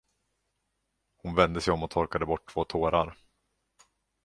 Hon 1.17 1.35
vände 1.35 1.61
sig 1.61 1.73
om 1.73 1.83
och 1.83 1.89
torkade 1.89 2.25
bort 2.25 2.49
två 2.53 2.63
tårar. 2.63 3.17